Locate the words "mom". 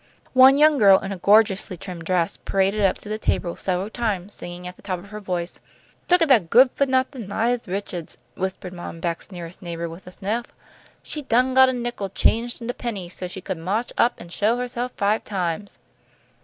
8.73-8.99